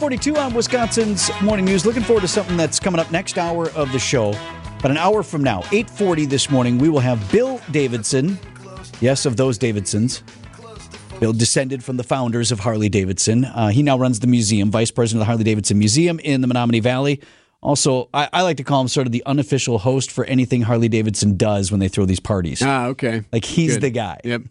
Forty-two 0.00 0.34
on 0.36 0.54
Wisconsin's 0.54 1.30
morning 1.42 1.66
news. 1.66 1.84
Looking 1.84 2.02
forward 2.02 2.22
to 2.22 2.28
something 2.28 2.56
that's 2.56 2.80
coming 2.80 2.98
up 2.98 3.10
next 3.10 3.36
hour 3.36 3.68
of 3.72 3.92
the 3.92 3.98
show. 3.98 4.32
But 4.80 4.90
an 4.90 4.96
hour 4.96 5.22
from 5.22 5.44
now, 5.44 5.62
eight 5.72 5.90
forty 5.90 6.24
this 6.24 6.50
morning, 6.50 6.78
we 6.78 6.88
will 6.88 7.00
have 7.00 7.30
Bill 7.30 7.60
Davidson. 7.70 8.38
Yes, 9.02 9.26
of 9.26 9.36
those 9.36 9.58
Davidsons. 9.58 10.22
Bill 11.20 11.34
descended 11.34 11.84
from 11.84 11.98
the 11.98 12.02
founders 12.02 12.50
of 12.50 12.60
Harley 12.60 12.88
Davidson. 12.88 13.44
Uh, 13.44 13.68
he 13.68 13.82
now 13.82 13.98
runs 13.98 14.20
the 14.20 14.26
museum, 14.26 14.70
vice 14.70 14.90
president 14.90 15.20
of 15.20 15.26
the 15.26 15.26
Harley 15.26 15.44
Davidson 15.44 15.78
Museum 15.78 16.18
in 16.20 16.40
the 16.40 16.48
Menomonee 16.48 16.82
Valley. 16.82 17.20
Also, 17.60 18.08
I, 18.14 18.26
I 18.32 18.40
like 18.40 18.56
to 18.56 18.64
call 18.64 18.80
him 18.80 18.88
sort 18.88 19.06
of 19.06 19.12
the 19.12 19.22
unofficial 19.26 19.76
host 19.76 20.10
for 20.10 20.24
anything 20.24 20.62
Harley 20.62 20.88
Davidson 20.88 21.36
does 21.36 21.70
when 21.70 21.78
they 21.78 21.88
throw 21.88 22.06
these 22.06 22.20
parties. 22.20 22.62
Ah, 22.62 22.86
okay. 22.86 23.22
Like 23.32 23.44
he's 23.44 23.74
Good. 23.74 23.82
the 23.82 23.90
guy 23.90 24.18
Yep. 24.24 24.42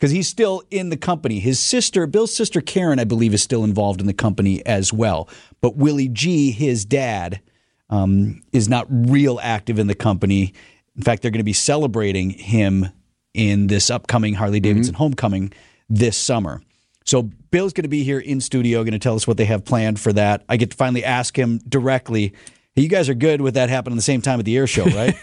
Because 0.00 0.12
he's 0.12 0.28
still 0.28 0.62
in 0.70 0.88
the 0.88 0.96
company. 0.96 1.40
His 1.40 1.60
sister, 1.60 2.06
Bill's 2.06 2.34
sister 2.34 2.62
Karen, 2.62 2.98
I 2.98 3.04
believe, 3.04 3.34
is 3.34 3.42
still 3.42 3.64
involved 3.64 4.00
in 4.00 4.06
the 4.06 4.14
company 4.14 4.64
as 4.64 4.94
well. 4.94 5.28
But 5.60 5.76
Willie 5.76 6.08
G, 6.08 6.52
his 6.52 6.86
dad, 6.86 7.42
um, 7.90 8.42
is 8.50 8.66
not 8.66 8.86
real 8.88 9.38
active 9.42 9.78
in 9.78 9.88
the 9.88 9.94
company. 9.94 10.54
In 10.96 11.02
fact, 11.02 11.20
they're 11.20 11.30
going 11.30 11.40
to 11.40 11.44
be 11.44 11.52
celebrating 11.52 12.30
him 12.30 12.88
in 13.34 13.66
this 13.66 13.90
upcoming 13.90 14.32
Harley 14.32 14.58
Davidson 14.58 14.94
homecoming 14.94 15.52
this 15.90 16.16
summer. 16.16 16.62
So 17.04 17.24
Bill's 17.50 17.74
going 17.74 17.82
to 17.82 17.88
be 17.88 18.02
here 18.02 18.20
in 18.20 18.40
studio, 18.40 18.82
going 18.84 18.92
to 18.92 18.98
tell 18.98 19.16
us 19.16 19.26
what 19.26 19.36
they 19.36 19.44
have 19.44 19.66
planned 19.66 20.00
for 20.00 20.14
that. 20.14 20.44
I 20.48 20.56
get 20.56 20.70
to 20.70 20.76
finally 20.78 21.04
ask 21.04 21.38
him 21.38 21.58
directly. 21.68 22.32
Hey, 22.74 22.82
you 22.82 22.88
guys 22.88 23.10
are 23.10 23.14
good 23.14 23.42
with 23.42 23.54
that 23.54 23.68
happening 23.68 23.96
the 23.96 24.02
same 24.02 24.22
time 24.22 24.38
at 24.38 24.46
the 24.46 24.56
air 24.56 24.66
show, 24.66 24.86
right? 24.86 25.14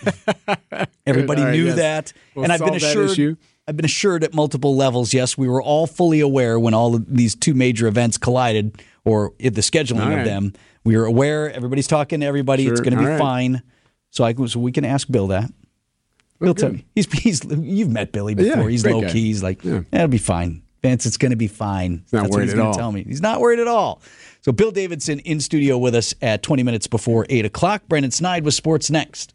Everybody 1.07 1.41
right, 1.41 1.51
knew 1.51 1.65
yes. 1.65 1.75
that, 1.77 2.13
We'll 2.36 2.43
and 2.43 2.53
I've 2.53 2.60
been 2.60 2.75
assured. 2.75 3.38
I've 3.67 3.75
been 3.75 3.86
assured 3.86 4.24
at 4.24 4.33
multiple 4.33 4.75
levels. 4.75 5.13
Yes, 5.13 5.38
we 5.38 5.47
were 5.47 5.62
all 5.62 5.88
fully 5.88 6.21
aware 6.21 6.57
when 6.59 6.74
all 6.74 6.95
of 6.95 7.13
these 7.13 7.36
two 7.36 7.53
major 7.53 7.88
events 7.88 8.17
collided, 8.17 8.81
or 9.03 9.33
the 9.39 9.51
scheduling 9.51 10.05
All 10.05 10.19
of 10.19 10.25
them. 10.25 10.53
We 10.86 10.95
were 10.95 11.05
aware. 11.05 11.51
Everybody's 11.51 11.88
talking 11.88 12.21
to 12.21 12.25
everybody. 12.25 12.65
It's 12.65 12.79
going 12.79 12.93
to 12.93 13.00
be 13.00 13.05
right. 13.05 13.19
fine. 13.19 13.62
So 14.09 14.24
I 14.24 14.33
so 14.45 14.59
we 14.59 14.71
can 14.71 14.86
ask 14.86 15.09
Bill 15.12 15.27
that. 15.27 15.51
Oh, 16.39 16.45
Bill, 16.45 16.53
tell 16.53 16.69
me. 16.71 16.86
He's 16.95 17.12
he's 17.12 17.43
you've 17.43 17.89
met 17.89 18.13
Billy 18.13 18.36
before. 18.36 18.63
Yeah, 18.63 18.69
he's 18.69 18.86
low 18.86 19.01
guy. 19.01 19.12
key. 19.12 19.25
He's 19.25 19.43
like, 19.43 19.63
Yeah. 19.63 19.81
it'll 19.91 20.07
be 20.07 20.17
fine. 20.17 20.62
Vance, 20.83 21.05
it's 21.05 21.17
going 21.17 21.31
to 21.31 21.38
be 21.38 21.47
fine. 21.47 22.05
not 22.13 22.24
That's 22.24 22.36
what 22.36 22.43
he's 22.43 22.53
gonna 22.53 22.67
all. 22.69 22.74
Tell 22.74 22.91
me 22.91 23.03
he's 23.03 23.21
not 23.21 23.41
worried 23.41 23.59
at 23.59 23.67
all. 23.67 24.01
So 24.41 24.51
Bill 24.53 24.71
Davidson 24.71 25.19
in 25.19 25.41
studio 25.41 25.77
with 25.77 25.95
us 25.95 26.13
at 26.21 26.43
20 26.43 26.63
minutes 26.63 26.88
before 26.88 27.25
eight 27.29 27.45
o'clock. 27.45 27.81
Brandon 27.89 28.12
Sneide 28.12 28.45
with 28.45 28.53
sports 28.53 28.89
next. 28.89 29.33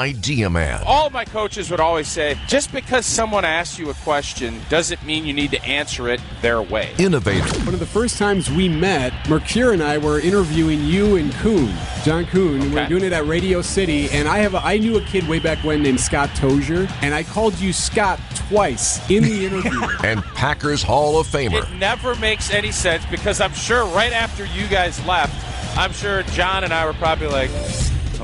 Idea 0.00 0.48
Man. 0.48 0.82
All 0.86 1.10
my 1.10 1.26
coaches 1.26 1.70
would 1.70 1.78
always 1.78 2.08
say 2.08 2.38
just 2.48 2.72
because 2.72 3.04
someone 3.04 3.44
asks 3.44 3.78
you 3.78 3.90
a 3.90 3.94
question 3.94 4.58
doesn't 4.70 5.04
mean 5.04 5.26
you 5.26 5.34
need 5.34 5.50
to 5.50 5.62
answer 5.62 6.08
it 6.08 6.22
their 6.40 6.62
way. 6.62 6.94
Innovator. 6.96 7.46
One 7.66 7.74
of 7.74 7.80
the 7.80 7.86
first 7.86 8.16
times 8.16 8.50
we 8.50 8.66
met, 8.66 9.12
Mercure 9.28 9.72
and 9.74 9.82
I 9.82 9.98
were 9.98 10.18
interviewing 10.18 10.82
you 10.86 11.16
and 11.16 11.30
Kuhn, 11.34 11.70
John 12.02 12.24
Kuhn. 12.24 12.62
and 12.62 12.72
We 12.72 12.80
were 12.80 12.86
doing 12.86 13.04
it 13.04 13.12
at 13.12 13.26
Radio 13.26 13.60
City, 13.60 14.08
and 14.10 14.26
I 14.26 14.38
have 14.38 14.54
a, 14.54 14.64
I 14.64 14.78
knew 14.78 14.96
a 14.96 15.02
kid 15.02 15.28
way 15.28 15.38
back 15.38 15.62
when 15.62 15.82
named 15.82 16.00
Scott 16.00 16.30
Tozier, 16.30 16.90
and 17.02 17.14
I 17.14 17.22
called 17.22 17.58
you 17.60 17.74
Scott 17.74 18.18
twice 18.48 18.98
in 19.10 19.22
the 19.24 19.44
interview. 19.44 19.86
And 20.02 20.22
Packers 20.34 20.82
Hall 20.82 21.20
of 21.20 21.26
Famer. 21.26 21.62
It 21.70 21.76
never 21.76 22.14
makes 22.16 22.50
any 22.50 22.72
sense 22.72 23.04
because 23.10 23.38
I'm 23.38 23.52
sure 23.52 23.84
right 23.88 24.14
after 24.14 24.46
you 24.46 24.66
guys 24.68 25.04
left, 25.04 25.76
I'm 25.76 25.92
sure 25.92 26.22
John 26.22 26.64
and 26.64 26.72
I 26.72 26.86
were 26.86 26.94
probably 26.94 27.28
like, 27.28 27.50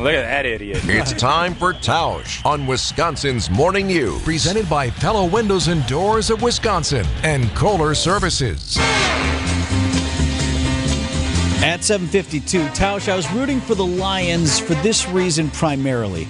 look 0.02 0.14
at 0.14 0.22
that 0.22 0.46
idiot. 0.46 0.80
It's 0.84 1.12
time 1.12 1.54
for 1.54 1.72
Tausch 1.72 2.44
on 2.44 2.66
Wisconsin's 2.66 3.50
Morning 3.50 3.86
News. 3.86 4.22
Presented 4.22 4.68
by 4.68 4.90
Pella 4.90 5.24
Windows 5.24 5.68
and 5.68 5.86
Doors 5.86 6.30
of 6.30 6.42
Wisconsin 6.42 7.06
and 7.22 7.48
Kohler 7.54 7.94
Services. 7.94 8.76
At 11.62 11.82
752, 11.82 12.60
Tausch, 12.68 13.08
I 13.08 13.16
was 13.16 13.30
rooting 13.32 13.60
for 13.60 13.74
the 13.74 13.84
Lions 13.84 14.58
for 14.58 14.74
this 14.76 15.08
reason 15.08 15.50
primarily. 15.50 16.28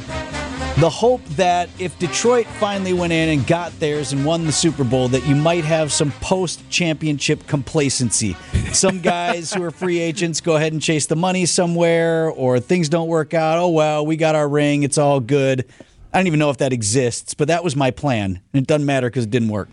The 0.78 0.90
hope 0.90 1.24
that 1.36 1.70
if 1.78 1.98
Detroit 1.98 2.46
finally 2.46 2.92
went 2.92 3.10
in 3.10 3.30
and 3.30 3.46
got 3.46 3.72
theirs 3.80 4.12
and 4.12 4.26
won 4.26 4.44
the 4.44 4.52
Super 4.52 4.84
Bowl, 4.84 5.08
that 5.08 5.26
you 5.26 5.34
might 5.34 5.64
have 5.64 5.90
some 5.90 6.12
post 6.20 6.68
championship 6.68 7.46
complacency. 7.46 8.36
Some 8.74 9.00
guys 9.00 9.54
who 9.54 9.62
are 9.62 9.70
free 9.70 9.98
agents 9.98 10.42
go 10.42 10.56
ahead 10.56 10.74
and 10.74 10.82
chase 10.82 11.06
the 11.06 11.16
money 11.16 11.46
somewhere, 11.46 12.28
or 12.28 12.60
things 12.60 12.90
don't 12.90 13.08
work 13.08 13.32
out. 13.32 13.56
Oh, 13.56 13.70
well, 13.70 14.04
we 14.04 14.18
got 14.18 14.34
our 14.34 14.46
ring. 14.46 14.82
It's 14.82 14.98
all 14.98 15.18
good. 15.18 15.64
I 16.12 16.18
don't 16.18 16.26
even 16.26 16.38
know 16.38 16.50
if 16.50 16.58
that 16.58 16.74
exists, 16.74 17.32
but 17.32 17.48
that 17.48 17.64
was 17.64 17.74
my 17.74 17.90
plan. 17.90 18.42
And 18.52 18.62
it 18.62 18.66
doesn't 18.66 18.84
matter 18.84 19.08
because 19.08 19.24
it 19.24 19.30
didn't 19.30 19.48
work. 19.48 19.70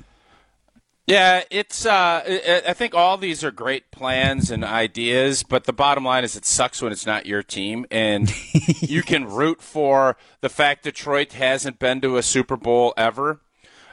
Yeah, 1.06 1.44
it's. 1.50 1.86
Uh, 1.86 2.62
I 2.66 2.72
think 2.72 2.96
all 2.96 3.18
these 3.18 3.44
are 3.44 3.52
great 3.52 3.92
plans 3.92 4.50
and 4.50 4.64
ideas, 4.64 5.44
but 5.44 5.66
the 5.66 5.74
bottom 5.74 6.06
line 6.06 6.24
is 6.24 6.38
it 6.38 6.46
sucks 6.46 6.82
when 6.82 6.94
it's 6.94 7.06
not 7.06 7.26
your 7.26 7.44
team, 7.44 7.86
and 7.92 8.34
you 8.80 9.04
can 9.04 9.26
root 9.26 9.62
for 9.62 10.16
the 10.40 10.48
fact 10.48 10.84
Detroit 10.84 11.34
hasn't 11.34 11.78
been 11.78 12.00
to 12.02 12.16
a 12.16 12.24
Super 12.24 12.56
Bowl 12.56 12.94
ever. 12.96 13.42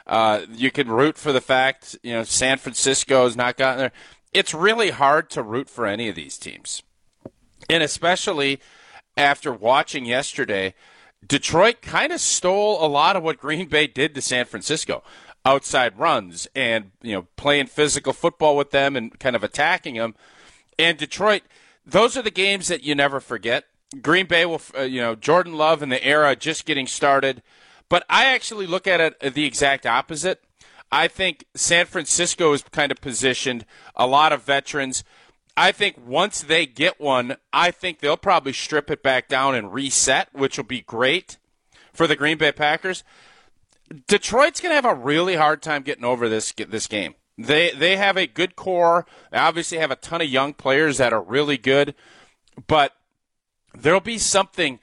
Uh, 0.07 0.45
you 0.53 0.71
can 0.71 0.87
root 0.89 1.17
for 1.17 1.33
the 1.33 1.41
fact 1.41 1.97
you 2.01 2.13
know 2.13 2.23
San 2.23 2.57
Francisco 2.57 3.25
has 3.25 3.35
not 3.35 3.57
gotten 3.57 3.79
there. 3.79 3.91
It's 4.31 4.53
really 4.53 4.91
hard 4.91 5.29
to 5.31 5.43
root 5.43 5.69
for 5.69 5.85
any 5.85 6.07
of 6.07 6.15
these 6.15 6.37
teams, 6.37 6.81
and 7.69 7.83
especially 7.83 8.61
after 9.17 9.51
watching 9.51 10.05
yesterday, 10.05 10.75
Detroit 11.27 11.81
kind 11.81 12.13
of 12.13 12.21
stole 12.21 12.83
a 12.83 12.87
lot 12.87 13.17
of 13.17 13.23
what 13.23 13.37
Green 13.37 13.67
Bay 13.67 13.87
did 13.87 14.15
to 14.15 14.21
San 14.21 14.45
Francisco 14.45 15.03
outside 15.45 15.97
runs 15.97 16.47
and 16.55 16.91
you 17.01 17.13
know 17.13 17.27
playing 17.35 17.67
physical 17.67 18.13
football 18.13 18.55
with 18.55 18.71
them 18.71 18.95
and 18.95 19.19
kind 19.19 19.35
of 19.35 19.43
attacking 19.43 19.95
them. 19.95 20.15
And 20.77 20.97
Detroit, 20.97 21.43
those 21.85 22.17
are 22.17 22.21
the 22.21 22.31
games 22.31 22.67
that 22.67 22.83
you 22.83 22.95
never 22.95 23.19
forget. 23.19 23.65
Green 24.01 24.25
Bay 24.25 24.45
will, 24.45 24.61
uh, 24.77 24.83
you 24.83 25.01
know, 25.01 25.15
Jordan 25.15 25.53
Love 25.53 25.81
and 25.81 25.91
the 25.91 26.03
era 26.03 26.35
just 26.35 26.65
getting 26.65 26.87
started. 26.87 27.41
But 27.89 28.05
I 28.09 28.33
actually 28.33 28.67
look 28.67 28.87
at 28.87 29.01
it 29.01 29.33
the 29.33 29.45
exact 29.45 29.85
opposite. 29.85 30.41
I 30.91 31.07
think 31.07 31.45
San 31.55 31.85
Francisco 31.85 32.53
is 32.53 32.63
kind 32.63 32.91
of 32.91 33.01
positioned 33.01 33.65
a 33.95 34.07
lot 34.07 34.31
of 34.33 34.43
veterans. 34.43 35.03
I 35.57 35.71
think 35.71 35.97
once 36.05 36.41
they 36.41 36.65
get 36.65 36.99
one, 36.99 37.35
I 37.51 37.71
think 37.71 37.99
they'll 37.99 38.17
probably 38.17 38.53
strip 38.53 38.89
it 38.89 39.03
back 39.03 39.27
down 39.27 39.55
and 39.55 39.73
reset, 39.73 40.29
which 40.33 40.57
will 40.57 40.65
be 40.65 40.81
great 40.81 41.37
for 41.93 42.07
the 42.07 42.15
Green 42.15 42.37
Bay 42.37 42.51
Packers. 42.51 43.03
Detroit's 44.07 44.61
going 44.61 44.71
to 44.71 44.75
have 44.75 44.85
a 44.85 44.95
really 44.95 45.35
hard 45.35 45.61
time 45.61 45.83
getting 45.83 46.05
over 46.05 46.29
this 46.29 46.53
this 46.53 46.87
game. 46.87 47.15
They 47.37 47.71
they 47.71 47.97
have 47.97 48.17
a 48.17 48.27
good 48.27 48.55
core. 48.55 49.05
They 49.31 49.37
obviously 49.37 49.77
have 49.79 49.91
a 49.91 49.95
ton 49.95 50.21
of 50.21 50.29
young 50.29 50.53
players 50.53 50.97
that 50.97 51.13
are 51.13 51.21
really 51.21 51.57
good, 51.57 51.95
but 52.67 52.93
there'll 53.73 53.99
be 53.99 54.17
something 54.17 54.79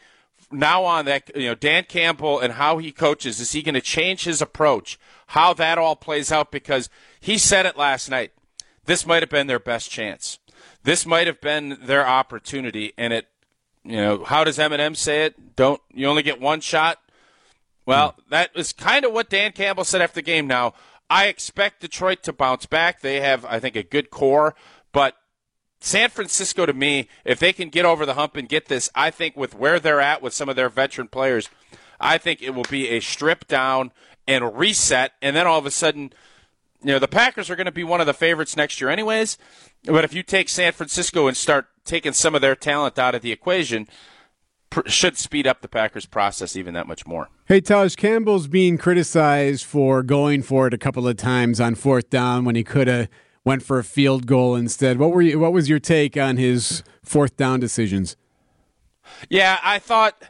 now 0.50 0.84
on 0.84 1.04
that 1.04 1.30
you 1.36 1.48
know 1.48 1.54
Dan 1.54 1.84
Campbell 1.84 2.40
and 2.40 2.54
how 2.54 2.78
he 2.78 2.92
coaches. 2.92 3.40
Is 3.40 3.52
he 3.52 3.62
going 3.62 3.74
to 3.74 3.80
change 3.80 4.24
his 4.24 4.42
approach? 4.42 4.98
How 5.28 5.52
that 5.54 5.78
all 5.78 5.96
plays 5.96 6.32
out 6.32 6.50
because 6.50 6.88
he 7.20 7.38
said 7.38 7.66
it 7.66 7.76
last 7.76 8.10
night. 8.10 8.32
This 8.86 9.06
might 9.06 9.22
have 9.22 9.30
been 9.30 9.46
their 9.46 9.58
best 9.58 9.90
chance. 9.90 10.38
This 10.82 11.04
might 11.04 11.26
have 11.26 11.40
been 11.40 11.78
their 11.82 12.06
opportunity, 12.06 12.92
and 12.96 13.12
it. 13.12 13.28
You 13.84 13.96
know 13.96 14.24
how 14.24 14.44
does 14.44 14.58
Eminem 14.58 14.96
say 14.96 15.24
it? 15.24 15.56
Don't 15.56 15.80
you 15.94 16.06
only 16.06 16.22
get 16.22 16.40
one 16.40 16.60
shot? 16.60 16.98
Well, 17.88 18.16
that 18.28 18.50
is 18.54 18.74
kind 18.74 19.06
of 19.06 19.14
what 19.14 19.30
Dan 19.30 19.52
Campbell 19.52 19.82
said 19.82 20.02
after 20.02 20.16
the 20.16 20.22
game. 20.22 20.46
Now, 20.46 20.74
I 21.08 21.28
expect 21.28 21.80
Detroit 21.80 22.22
to 22.24 22.34
bounce 22.34 22.66
back. 22.66 23.00
They 23.00 23.20
have, 23.20 23.46
I 23.46 23.60
think, 23.60 23.76
a 23.76 23.82
good 23.82 24.10
core, 24.10 24.54
but 24.92 25.14
San 25.80 26.10
Francisco, 26.10 26.66
to 26.66 26.74
me, 26.74 27.08
if 27.24 27.38
they 27.38 27.54
can 27.54 27.70
get 27.70 27.86
over 27.86 28.04
the 28.04 28.12
hump 28.12 28.36
and 28.36 28.46
get 28.46 28.66
this, 28.66 28.90
I 28.94 29.10
think 29.10 29.38
with 29.38 29.54
where 29.54 29.80
they're 29.80 30.02
at 30.02 30.20
with 30.20 30.34
some 30.34 30.50
of 30.50 30.56
their 30.56 30.68
veteran 30.68 31.08
players, 31.08 31.48
I 31.98 32.18
think 32.18 32.42
it 32.42 32.54
will 32.54 32.66
be 32.68 32.90
a 32.90 33.00
strip 33.00 33.48
down 33.48 33.92
and 34.26 34.58
reset, 34.58 35.12
and 35.22 35.34
then 35.34 35.46
all 35.46 35.58
of 35.58 35.64
a 35.64 35.70
sudden, 35.70 36.12
you 36.82 36.92
know, 36.92 36.98
the 36.98 37.08
Packers 37.08 37.48
are 37.48 37.56
going 37.56 37.64
to 37.64 37.72
be 37.72 37.84
one 37.84 38.02
of 38.02 38.06
the 38.06 38.12
favorites 38.12 38.54
next 38.54 38.82
year, 38.82 38.90
anyways. 38.90 39.38
But 39.84 40.04
if 40.04 40.12
you 40.12 40.22
take 40.22 40.50
San 40.50 40.72
Francisco 40.72 41.26
and 41.26 41.34
start 41.34 41.68
taking 41.86 42.12
some 42.12 42.34
of 42.34 42.42
their 42.42 42.54
talent 42.54 42.98
out 42.98 43.14
of 43.14 43.22
the 43.22 43.32
equation, 43.32 43.88
should 44.86 45.16
speed 45.16 45.46
up 45.46 45.60
the 45.62 45.68
Packers' 45.68 46.06
process 46.06 46.56
even 46.56 46.74
that 46.74 46.86
much 46.86 47.06
more. 47.06 47.28
Hey, 47.46 47.60
Tausch 47.60 47.96
Campbell's 47.96 48.48
being 48.48 48.78
criticized 48.78 49.64
for 49.64 50.02
going 50.02 50.42
for 50.42 50.66
it 50.66 50.74
a 50.74 50.78
couple 50.78 51.08
of 51.08 51.16
times 51.16 51.60
on 51.60 51.74
fourth 51.74 52.10
down 52.10 52.44
when 52.44 52.54
he 52.54 52.64
could 52.64 52.86
have 52.86 53.08
went 53.44 53.62
for 53.62 53.78
a 53.78 53.84
field 53.84 54.26
goal 54.26 54.54
instead. 54.54 54.98
What 54.98 55.10
were 55.10 55.22
you, 55.22 55.38
what 55.38 55.52
was 55.52 55.68
your 55.68 55.78
take 55.78 56.16
on 56.16 56.36
his 56.36 56.82
fourth 57.02 57.36
down 57.36 57.60
decisions? 57.60 58.16
Yeah, 59.30 59.58
I 59.62 59.78
thought 59.78 60.22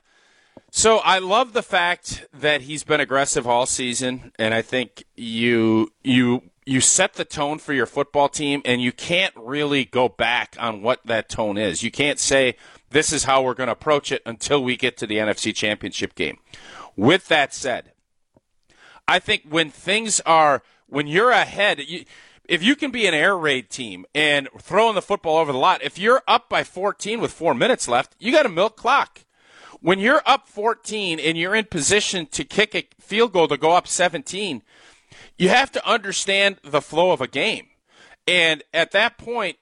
so. 0.71 0.99
I 0.99 1.19
love 1.19 1.53
the 1.53 1.63
fact 1.63 2.27
that 2.33 2.63
he's 2.63 2.85
been 2.85 3.01
aggressive 3.01 3.47
all 3.47 3.67
season, 3.67 4.33
and 4.39 4.55
I 4.55 4.63
think 4.63 5.05
you 5.17 5.93
you 6.05 6.43
you 6.65 6.81
set 6.81 7.15
the 7.15 7.25
tone 7.25 7.59
for 7.59 7.73
your 7.73 7.87
football 7.87 8.29
team, 8.29 8.63
and 8.65 8.81
you 8.81 8.93
can't 8.93 9.35
really 9.37 9.85
go 9.85 10.09
back 10.09 10.57
on 10.61 10.83
what 10.83 11.01
that 11.07 11.29
tone 11.29 11.59
is. 11.59 11.83
You 11.83 11.91
can't 11.91 12.21
say 12.21 12.55
this 12.91 13.13
is 13.13 13.25
how 13.25 13.43
we're 13.43 13.55
going 13.55 13.69
to 13.69 13.73
approach 13.73 14.13
it 14.13 14.23
until 14.25 14.63
we 14.63 14.77
get 14.77 14.97
to 14.99 15.07
the 15.07 15.17
NFC 15.17 15.55
Championship 15.55 16.15
game. 16.15 16.39
With 16.97 17.29
that 17.29 17.55
said, 17.55 17.93
I 19.07 19.19
think 19.19 19.45
when 19.49 19.71
things 19.71 20.21
are, 20.21 20.63
when 20.87 21.07
you're 21.07 21.31
ahead, 21.31 21.81
you, 21.81 22.05
if 22.49 22.63
you 22.63 22.75
can 22.75 22.91
be 22.91 23.07
an 23.07 23.15
air 23.15 23.37
raid 23.37 23.71
team 23.71 24.07
and 24.15 24.49
throwing 24.59 24.95
the 24.95 25.03
football 25.03 25.37
over 25.37 25.53
the 25.53 25.59
lot, 25.59 25.83
if 25.83 25.99
you're 25.99 26.23
up 26.27 26.49
by 26.49 26.65
14 26.65 27.21
with 27.21 27.33
four 27.33 27.55
minutes 27.55 27.89
left, 27.89 28.17
you 28.19 28.33
got 28.33 28.47
a 28.47 28.51
milk 28.51 28.77
clock. 28.77 29.21
When 29.81 30.01
you're 30.01 30.23
up 30.27 30.49
14 30.49 31.21
and 31.21 31.39
you're 31.39 31.55
in 31.55 31.67
position 31.67 32.27
to 32.27 32.45
kick 32.45 32.75
a 32.75 32.89
field 33.01 33.33
goal 33.33 33.49
to 33.49 33.57
go 33.57 33.73
up 33.73 33.87
17, 33.87 34.63
you 35.37 35.51
have 35.51 35.71
to 35.73 35.89
understand 35.89 36.57
the 36.65 36.81
flow 36.81 37.13
of 37.13 37.21
a 37.21 37.29
game. 37.29 37.69
And 38.27 38.63
at 38.75 38.91
that 38.91 39.19
point, 39.19 39.57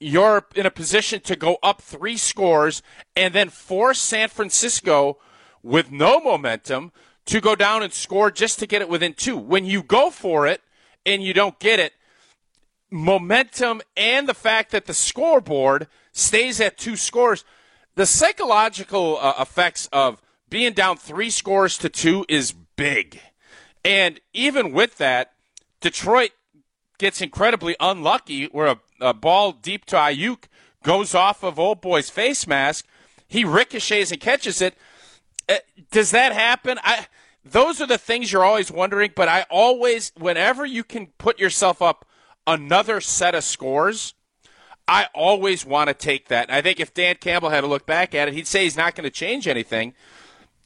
you're 0.00 0.46
in 0.56 0.66
a 0.66 0.70
position 0.70 1.20
to 1.20 1.36
go 1.36 1.58
up 1.62 1.82
three 1.82 2.16
scores 2.16 2.82
and 3.14 3.34
then 3.34 3.50
force 3.50 4.00
San 4.00 4.28
Francisco 4.28 5.18
with 5.62 5.92
no 5.92 6.18
momentum 6.18 6.90
to 7.26 7.40
go 7.40 7.54
down 7.54 7.82
and 7.82 7.92
score 7.92 8.30
just 8.30 8.58
to 8.58 8.66
get 8.66 8.82
it 8.82 8.88
within 8.88 9.12
two. 9.12 9.36
When 9.36 9.66
you 9.66 9.82
go 9.82 10.10
for 10.10 10.46
it 10.46 10.62
and 11.04 11.22
you 11.22 11.34
don't 11.34 11.58
get 11.60 11.78
it, 11.78 11.92
momentum 12.90 13.82
and 13.96 14.26
the 14.26 14.34
fact 14.34 14.72
that 14.72 14.86
the 14.86 14.94
scoreboard 14.94 15.86
stays 16.12 16.60
at 16.60 16.78
two 16.78 16.96
scores, 16.96 17.44
the 17.94 18.06
psychological 18.06 19.18
uh, 19.20 19.34
effects 19.38 19.88
of 19.92 20.22
being 20.48 20.72
down 20.72 20.96
three 20.96 21.30
scores 21.30 21.78
to 21.78 21.88
two 21.88 22.24
is 22.28 22.52
big. 22.52 23.20
And 23.84 24.20
even 24.32 24.72
with 24.72 24.96
that, 24.98 25.32
Detroit 25.80 26.32
gets 26.98 27.20
incredibly 27.20 27.76
unlucky 27.78 28.46
where 28.46 28.66
a, 28.66 28.80
a 29.00 29.14
ball 29.14 29.52
deep 29.52 29.84
to 29.86 29.96
Aiyuk, 29.96 30.44
goes 30.82 31.14
off 31.14 31.42
of 31.42 31.58
old 31.58 31.80
boy's 31.80 32.10
face 32.10 32.46
mask. 32.46 32.86
He 33.28 33.44
ricochets 33.44 34.10
and 34.10 34.20
catches 34.20 34.60
it. 34.60 34.76
Uh, 35.48 35.56
does 35.90 36.10
that 36.10 36.32
happen? 36.32 36.78
I 36.82 37.06
those 37.44 37.80
are 37.80 37.86
the 37.86 37.98
things 37.98 38.30
you're 38.32 38.44
always 38.44 38.70
wondering, 38.70 39.12
but 39.14 39.28
I 39.28 39.46
always 39.50 40.12
whenever 40.16 40.66
you 40.66 40.84
can 40.84 41.08
put 41.18 41.38
yourself 41.38 41.80
up 41.80 42.06
another 42.46 43.00
set 43.00 43.34
of 43.34 43.44
scores, 43.44 44.14
I 44.86 45.06
always 45.14 45.64
want 45.64 45.88
to 45.88 45.94
take 45.94 46.28
that. 46.28 46.50
I 46.50 46.60
think 46.60 46.80
if 46.80 46.92
Dan 46.92 47.16
Campbell 47.20 47.50
had 47.50 47.60
to 47.62 47.66
look 47.66 47.86
back 47.86 48.14
at 48.14 48.28
it, 48.28 48.34
he'd 48.34 48.46
say 48.46 48.64
he's 48.64 48.76
not 48.76 48.94
going 48.94 49.04
to 49.04 49.10
change 49.10 49.46
anything. 49.46 49.94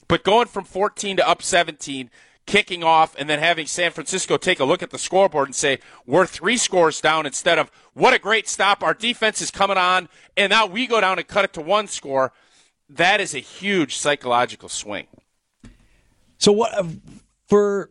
But 0.08 0.24
going 0.24 0.48
from 0.48 0.64
14 0.64 1.18
to 1.18 1.28
up 1.28 1.42
17, 1.42 2.10
kicking 2.46 2.84
off 2.84 3.14
and 3.18 3.28
then 3.28 3.38
having 3.38 3.66
San 3.66 3.90
Francisco 3.90 4.36
take 4.36 4.60
a 4.60 4.64
look 4.64 4.82
at 4.82 4.90
the 4.90 4.98
scoreboard 4.98 5.48
and 5.48 5.54
say, 5.54 5.78
we're 6.06 6.26
three 6.26 6.56
scores 6.56 7.00
down 7.00 7.26
instead 7.26 7.58
of, 7.58 7.70
what 7.94 8.12
a 8.12 8.18
great 8.18 8.48
stop. 8.48 8.82
Our 8.82 8.94
defense 8.94 9.40
is 9.40 9.50
coming 9.50 9.78
on. 9.78 10.08
And 10.36 10.50
now 10.50 10.66
we 10.66 10.86
go 10.86 11.00
down 11.00 11.18
and 11.18 11.26
cut 11.26 11.44
it 11.44 11.52
to 11.54 11.60
one 11.60 11.86
score. 11.86 12.32
That 12.88 13.20
is 13.20 13.34
a 13.34 13.38
huge 13.38 13.96
psychological 13.96 14.68
swing. 14.68 15.06
So, 16.38 16.52
what 16.52 16.74
uh, 16.76 16.84
for 17.48 17.90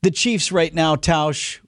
the 0.00 0.10
Chiefs 0.10 0.50
right 0.50 0.72
now, 0.72 0.96
Tausch? 0.96 1.58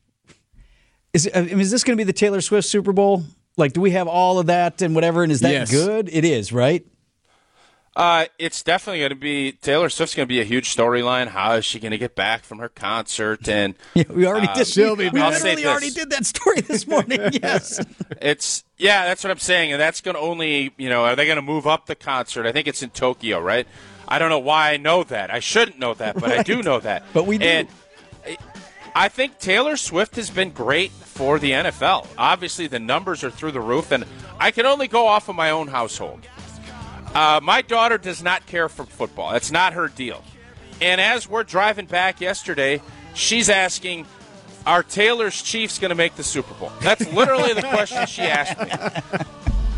Is, 1.13 1.29
uh, 1.33 1.41
is 1.41 1.71
this 1.71 1.85
going 1.85 1.97
to 1.97 2.01
be 2.01 2.07
the 2.07 2.13
Taylor 2.13 2.41
Swift 2.41 2.67
Super 2.67 2.93
Bowl? 2.93 3.25
Like, 3.57 3.73
do 3.73 3.81
we 3.81 3.91
have 3.91 4.09
all 4.09 4.39
of 4.39 4.47
that 4.47 4.83
and 4.83 4.95
whatever? 4.95 5.23
And 5.23 5.31
is 5.31 5.41
that 5.41 5.53
yes. 5.53 5.71
good? 5.71 6.09
It 6.11 6.25
is, 6.25 6.53
right? 6.53 6.85
Uh, 7.97 8.27
it's 8.41 8.63
definitely 8.63 8.99
going 8.99 9.11
to 9.11 9.17
be 9.17 9.53
Taylor 9.53 9.89
Swift's 9.89 10.17
going 10.17 10.27
to 10.27 10.29
be 10.29 10.41
a 10.41 10.45
huge 10.45 10.75
storyline. 10.75 11.29
How 11.29 11.53
is 11.53 11.65
she 11.65 11.79
going 11.79 11.93
to 11.93 11.99
get 11.99 12.17
back 12.17 12.43
from 12.43 12.59
her 12.59 12.69
concert? 12.69 13.49
And 13.55 13.75
yeah, 13.95 14.05
we 14.09 14.27
already 14.27 14.49
uh, 14.49 14.55
did. 14.55 14.77
We, 14.99 15.11
we 15.11 15.23
literally 15.23 15.67
already 15.67 15.91
did 15.91 16.11
that 16.11 16.27
story 16.27 16.61
this 16.61 16.87
morning. 16.89 17.21
yes, 17.41 17.81
it's 18.21 18.65
yeah, 18.79 19.05
that's 19.05 19.23
what 19.23 19.31
I'm 19.31 19.39
saying, 19.39 19.73
and 19.73 19.81
that's 19.81 20.01
going 20.01 20.17
to 20.17 20.21
only 20.21 20.73
you 20.77 20.89
know 20.89 21.05
are 21.05 21.15
they 21.15 21.27
going 21.27 21.37
to 21.37 21.43
move 21.43 21.67
up 21.67 21.87
the 21.87 21.95
concert? 21.95 22.47
I 22.47 22.53
think 22.53 22.67
it's 22.67 22.83
in 22.83 22.91
Tokyo, 22.91 23.39
right? 23.41 23.67
I 24.09 24.19
don't 24.19 24.29
know 24.29 24.41
why 24.41 24.73
I 24.73 24.77
know 24.77 25.05
that. 25.05 25.31
I 25.31 25.39
shouldn't 25.39 25.79
know 25.79 25.95
that, 25.95 26.15
but 26.15 26.31
right. 26.31 26.41
I 26.41 26.43
do 26.43 26.63
know 26.63 26.81
that. 26.81 27.05
But 27.13 27.27
we 27.27 27.39
do. 27.39 27.47
And 27.47 27.69
I 28.95 29.09
think 29.09 29.39
Taylor 29.39 29.77
Swift 29.77 30.17
has 30.17 30.31
been 30.31 30.51
great 30.51 30.91
for 30.91 31.39
the 31.39 31.53
NFL. 31.53 32.09
Obviously, 32.19 32.67
the 32.67 32.81
numbers 32.81 33.23
are 33.23 33.31
through 33.31 33.53
the 33.53 33.61
roof, 33.61 33.93
and 33.93 34.05
I 34.39 34.51
can 34.51 34.67
only 34.67 34.89
go 34.89 35.07
off 35.07 35.29
of 35.29 35.37
my 35.37 35.51
own 35.51 35.69
household. 35.69 36.27
Uh, 37.15 37.41
my 37.43 37.63
daughter 37.63 37.97
does 37.97 38.23
not 38.23 38.47
care 38.47 38.69
for 38.69 38.85
football. 38.85 39.33
That's 39.33 39.53
not 39.53 39.75
her 39.75 39.89
deal. 39.89 40.23
And 40.81 41.01
as 41.01 41.29
we're 41.29 41.45
driving 41.45 41.87
back 41.87 42.21
yesterday, 42.21 42.83
she's 43.15 43.49
asking, 43.49 44.07
Are 44.67 44.83
Taylor's 44.83 45.41
Chiefs 45.41 45.79
going 45.79 45.91
to 45.91 45.95
make 45.95 46.17
the 46.17 46.25
Super 46.25 46.55
Bowl? 46.55 46.73
That's 46.81 47.11
literally 47.13 47.53
the 47.55 47.63
question 47.63 48.07
she 48.07 48.23
asked 48.23 48.59
me. 48.59 49.21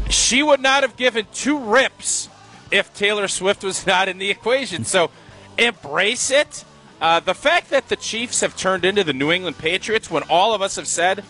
She 0.08 0.42
would 0.42 0.60
not 0.60 0.82
have 0.82 0.96
given 0.96 1.26
two 1.34 1.58
rips 1.58 2.28
if 2.70 2.94
Taylor 2.94 3.28
Swift 3.28 3.64
was 3.64 3.86
not 3.86 4.08
in 4.08 4.18
the 4.18 4.30
equation. 4.30 4.84
So 4.84 5.10
embrace 5.58 6.30
it. 6.30 6.64
Uh, 7.00 7.20
the 7.20 7.34
fact 7.34 7.70
that 7.70 7.88
the 7.88 7.96
Chiefs 7.96 8.40
have 8.40 8.56
turned 8.56 8.84
into 8.84 9.04
the 9.04 9.12
New 9.12 9.30
England 9.30 9.58
Patriots 9.58 10.10
when 10.10 10.22
all 10.24 10.54
of 10.54 10.62
us 10.62 10.76
have 10.76 10.86
said, 10.86 11.24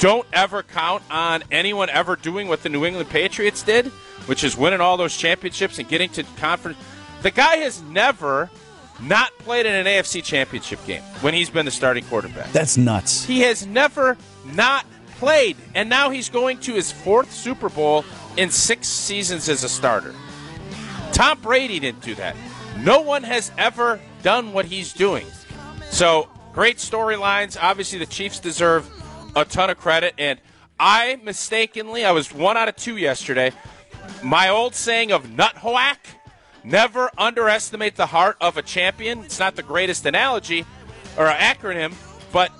don't 0.00 0.26
ever 0.32 0.62
count 0.62 1.02
on 1.10 1.44
anyone 1.50 1.90
ever 1.90 2.16
doing 2.16 2.48
what 2.48 2.62
the 2.62 2.68
New 2.68 2.84
England 2.84 3.10
Patriots 3.10 3.62
did, 3.62 3.86
which 4.26 4.42
is 4.42 4.56
winning 4.56 4.80
all 4.80 4.96
those 4.96 5.16
championships 5.16 5.78
and 5.78 5.88
getting 5.88 6.08
to 6.10 6.24
conference. 6.38 6.78
The 7.22 7.30
guy 7.30 7.56
has 7.56 7.82
never 7.82 8.50
not 9.02 9.36
played 9.38 9.66
in 9.66 9.74
an 9.74 9.86
AFC 9.86 10.24
championship 10.24 10.84
game 10.86 11.02
when 11.20 11.34
he's 11.34 11.50
been 11.50 11.66
the 11.66 11.70
starting 11.70 12.04
quarterback. 12.04 12.50
That's 12.52 12.76
nuts. 12.76 13.24
He 13.24 13.40
has 13.40 13.66
never 13.66 14.16
not 14.46 14.86
played, 15.18 15.58
and 15.74 15.88
now 15.90 16.08
he's 16.08 16.30
going 16.30 16.58
to 16.60 16.72
his 16.72 16.90
fourth 16.90 17.30
Super 17.30 17.68
Bowl 17.68 18.04
in 18.38 18.50
six 18.50 18.88
seasons 18.88 19.48
as 19.50 19.64
a 19.64 19.68
starter. 19.68 20.14
Tom 21.12 21.38
Brady 21.40 21.78
didn't 21.78 22.00
do 22.00 22.14
that. 22.14 22.36
No 22.78 23.02
one 23.02 23.22
has 23.22 23.52
ever 23.58 24.00
done 24.22 24.54
what 24.54 24.64
he's 24.64 24.94
doing. 24.94 25.26
So, 25.90 26.30
great 26.54 26.78
storylines. 26.78 27.58
Obviously, 27.60 27.98
the 27.98 28.06
Chiefs 28.06 28.38
deserve 28.38 28.88
a 29.36 29.44
ton 29.44 29.70
of 29.70 29.78
credit. 29.78 30.14
And 30.18 30.38
I 30.78 31.18
mistakenly, 31.22 32.04
I 32.04 32.12
was 32.12 32.32
one 32.32 32.56
out 32.56 32.68
of 32.68 32.76
two 32.76 32.96
yesterday. 32.96 33.52
My 34.22 34.48
old 34.48 34.74
saying 34.74 35.12
of 35.12 35.30
nut 35.30 35.54
hoack 35.56 35.98
never 36.64 37.10
underestimate 37.16 37.96
the 37.96 38.06
heart 38.06 38.36
of 38.40 38.56
a 38.56 38.62
champion. 38.62 39.20
It's 39.20 39.38
not 39.38 39.56
the 39.56 39.62
greatest 39.62 40.04
analogy 40.06 40.64
or 41.16 41.26
acronym, 41.28 41.94
but 42.32 42.50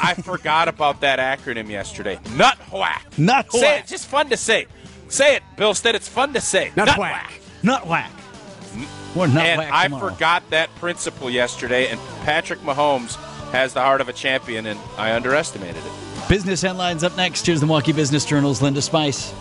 I 0.00 0.14
forgot 0.22 0.68
about 0.68 1.00
that 1.00 1.18
acronym 1.18 1.68
yesterday. 1.68 2.18
Nut 2.36 2.56
hoack. 2.70 3.18
Nut 3.18 3.50
Say 3.52 3.60
whack. 3.62 3.84
it. 3.84 3.86
Just 3.88 4.06
fun 4.06 4.28
to 4.30 4.36
say. 4.36 4.66
Say 5.08 5.36
it, 5.36 5.42
Bill 5.56 5.74
Stead. 5.74 5.94
It's 5.94 6.08
fun 6.08 6.32
to 6.34 6.40
say. 6.40 6.72
Nut 6.76 6.96
whack. 6.98 7.32
Nut 7.62 7.86
whack. 7.86 8.10
Mm. 8.72 9.32
Nut 9.32 9.44
And 9.44 9.58
whack 9.60 9.72
I 9.72 9.84
tomorrow. 9.84 10.10
forgot 10.10 10.48
that 10.50 10.68
principle 10.76 11.30
yesterday, 11.30 11.88
and 11.88 12.00
Patrick 12.24 12.60
Mahomes 12.60 13.14
has 13.52 13.72
the 13.72 13.80
heart 13.80 14.00
of 14.00 14.08
a 14.08 14.12
champion, 14.12 14.66
and 14.66 14.78
I 14.98 15.14
underestimated 15.14 15.76
it. 15.84 15.92
Business 16.28 16.60
headlines 16.60 17.04
up 17.04 17.16
next. 17.16 17.46
Here's 17.46 17.60
the 17.60 17.66
Milwaukee 17.66 17.92
Business 17.92 18.24
Journal's 18.24 18.60
Linda 18.60 18.82
Spice. 18.82 19.32